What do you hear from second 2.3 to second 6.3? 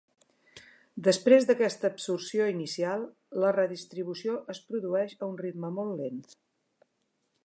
inicial, la redistribució es produeix a un ritme molt lent.